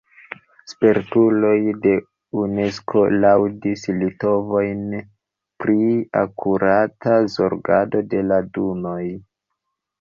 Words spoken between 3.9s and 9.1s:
litovojn pri akurata zorgado de la dunoj.